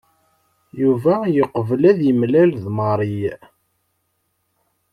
Yuba 0.81 1.15
yeqbel 1.35 1.81
ad 1.91 1.99
yemlal 2.07 2.51
Mary. 2.77 3.19